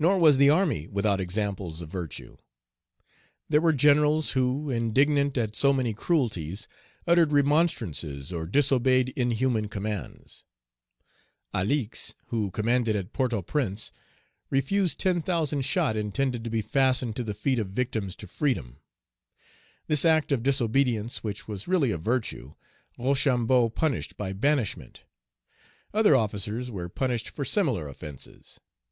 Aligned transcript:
Nor 0.00 0.18
was 0.18 0.38
the 0.38 0.50
army 0.50 0.88
without 0.88 1.20
examples 1.20 1.80
of 1.80 1.88
virtue. 1.88 2.36
There 3.48 3.60
were 3.60 3.72
generals 3.72 4.32
who, 4.32 4.70
indignant 4.70 5.38
at 5.38 5.54
so 5.54 5.72
many 5.72 5.94
cruelties, 5.94 6.66
uttered 7.06 7.30
remonstrances, 7.30 8.32
or 8.32 8.48
disobeyed 8.48 9.10
inhuman 9.14 9.68
commands. 9.68 10.44
Allix, 11.54 12.16
who 12.30 12.50
commanded 12.50 12.96
at 12.96 13.12
Port 13.12 13.32
au 13.32 13.40
Prince, 13.40 13.92
refused 14.50 14.98
ten 14.98 15.22
thousand 15.22 15.62
shot 15.64 15.94
intended 15.94 16.42
to 16.42 16.50
be 16.50 16.60
fastened 16.60 17.14
to 17.14 17.22
the 17.22 17.32
feet 17.32 17.60
of 17.60 17.68
victims 17.68 18.16
to 18.16 18.26
freedom. 18.26 18.78
This 19.86 20.04
act 20.04 20.32
of 20.32 20.42
disobedience, 20.42 21.22
which 21.22 21.46
was 21.46 21.68
really 21.68 21.92
a 21.92 21.98
virtue, 21.98 22.54
Rochambeau 22.98 23.68
punished 23.68 24.16
by 24.16 24.32
banishment. 24.32 25.04
Other 25.94 26.16
officers 26.16 26.68
were 26.68 26.88
punished 26.88 27.28
for 27.30 27.44
similar 27.44 27.86
offences. 27.86 28.58